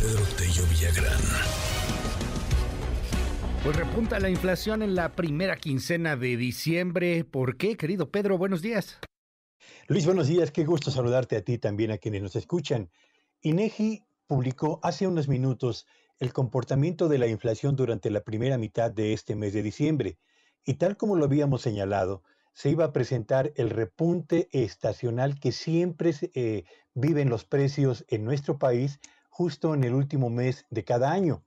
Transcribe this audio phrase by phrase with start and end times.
[0.00, 1.20] Pedro Tello Villagrán.
[3.62, 7.22] Pues repunta la inflación en la primera quincena de diciembre.
[7.24, 8.38] ¿Por qué, querido Pedro?
[8.38, 8.98] Buenos días.
[9.88, 10.52] Luis, buenos días.
[10.52, 12.88] Qué gusto saludarte a ti también, a quienes nos escuchan.
[13.42, 15.86] INEGI publicó hace unos minutos
[16.18, 20.16] el comportamiento de la inflación durante la primera mitad de este mes de diciembre.
[20.64, 22.22] Y tal como lo habíamos señalado,
[22.54, 28.58] se iba a presentar el repunte estacional que siempre eh, viven los precios en nuestro
[28.58, 28.98] país
[29.40, 31.42] justo en el último mes de cada año.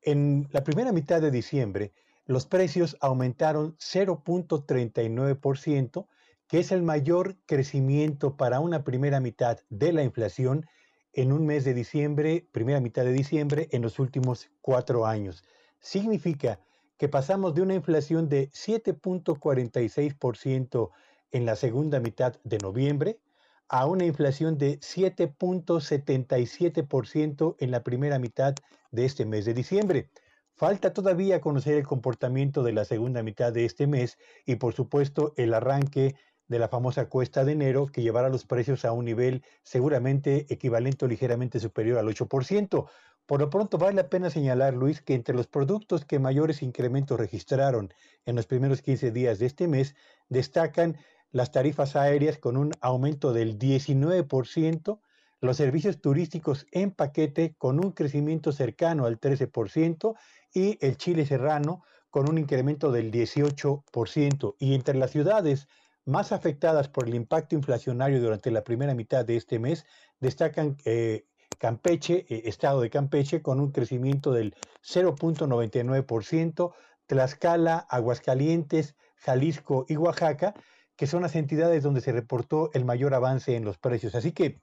[0.00, 1.92] En la primera mitad de diciembre,
[2.24, 6.06] los precios aumentaron 0.39%,
[6.46, 10.64] que es el mayor crecimiento para una primera mitad de la inflación
[11.12, 15.44] en un mes de diciembre, primera mitad de diciembre, en los últimos cuatro años.
[15.80, 16.60] Significa
[16.96, 20.90] que pasamos de una inflación de 7.46%
[21.32, 23.18] en la segunda mitad de noviembre
[23.68, 28.54] a una inflación de 7.77% en la primera mitad
[28.90, 30.10] de este mes de diciembre.
[30.54, 35.32] Falta todavía conocer el comportamiento de la segunda mitad de este mes y por supuesto
[35.36, 36.16] el arranque
[36.48, 41.04] de la famosa cuesta de enero que llevará los precios a un nivel seguramente equivalente
[41.04, 42.88] o ligeramente superior al 8%.
[43.26, 47.20] Por lo pronto vale la pena señalar, Luis, que entre los productos que mayores incrementos
[47.20, 47.92] registraron
[48.24, 49.94] en los primeros 15 días de este mes,
[50.30, 50.96] destacan
[51.30, 55.00] las tarifas aéreas con un aumento del 19%,
[55.40, 60.14] los servicios turísticos en paquete con un crecimiento cercano al 13%
[60.52, 64.56] y el Chile serrano con un incremento del 18%.
[64.58, 65.68] Y entre las ciudades
[66.04, 69.84] más afectadas por el impacto inflacionario durante la primera mitad de este mes,
[70.20, 71.26] destacan eh,
[71.58, 76.72] Campeche, eh, estado de Campeche, con un crecimiento del 0.99%,
[77.06, 80.54] Tlaxcala, Aguascalientes, Jalisco y Oaxaca,
[80.98, 84.16] que son las entidades donde se reportó el mayor avance en los precios.
[84.16, 84.60] Así que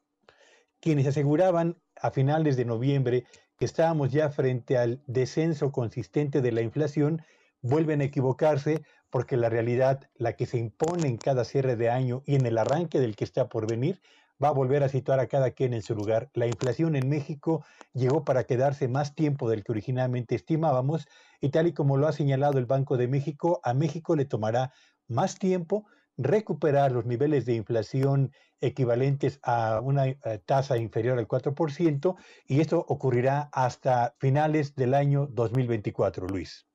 [0.82, 3.24] quienes aseguraban a finales de noviembre
[3.58, 7.22] que estábamos ya frente al descenso consistente de la inflación,
[7.62, 12.22] vuelven a equivocarse porque la realidad, la que se impone en cada cierre de año
[12.26, 14.02] y en el arranque del que está por venir,
[14.44, 16.30] va a volver a situar a cada quien en su lugar.
[16.34, 17.64] La inflación en México
[17.94, 21.08] llegó para quedarse más tiempo del que originalmente estimábamos
[21.40, 24.74] y tal y como lo ha señalado el Banco de México, a México le tomará
[25.08, 25.86] más tiempo
[26.18, 28.32] recuperar los niveles de inflación
[28.62, 32.16] equivalentes a una eh, tasa inferior al 4%
[32.48, 36.66] y esto ocurrirá hasta finales del año 2024, Luis.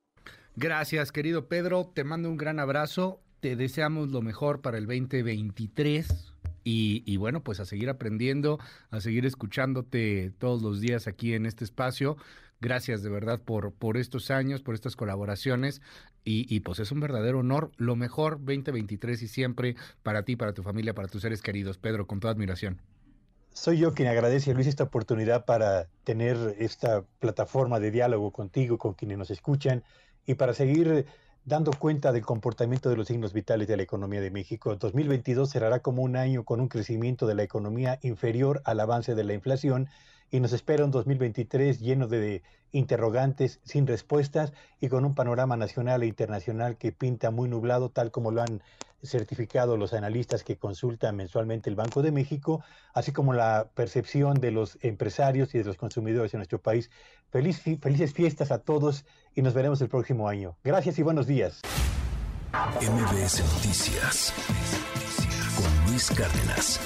[0.55, 1.89] Gracias, querido Pedro.
[1.93, 3.21] Te mando un gran abrazo.
[3.39, 8.59] Te deseamos lo mejor para el 2023 y, bueno, pues a seguir aprendiendo,
[8.91, 12.17] a seguir escuchándote todos los días aquí en este espacio.
[12.61, 15.81] Gracias de verdad por, por estos años, por estas colaboraciones
[16.23, 17.71] y, pues es un verdadero honor.
[17.77, 21.79] Lo mejor 2023 y siempre para ti, para tu familia, para tus seres queridos.
[21.79, 22.79] Pedro, con toda admiración.
[23.51, 28.93] Soy yo quien agradece, Luis, esta oportunidad para tener esta plataforma de diálogo contigo, con
[28.93, 29.83] quienes nos escuchan
[30.25, 31.07] y para seguir
[31.43, 34.75] dando cuenta del comportamiento de los signos vitales de la economía de México.
[34.75, 39.23] 2022 cerrará como un año con un crecimiento de la economía inferior al avance de
[39.23, 39.89] la inflación
[40.31, 46.03] y nos espera un 2023 lleno de interrogantes sin respuestas y con un panorama nacional
[46.03, 48.63] e internacional que pinta muy nublado, tal como lo han
[49.03, 54.51] certificado los analistas que consultan mensualmente el Banco de México, así como la percepción de
[54.51, 56.89] los empresarios y de los consumidores en nuestro país.
[57.31, 60.55] Felices fiestas a todos y nos veremos el próximo año.
[60.63, 61.61] Gracias y buenos días.
[62.53, 64.33] MBS Noticias
[65.55, 66.79] con Luis Cárdenas.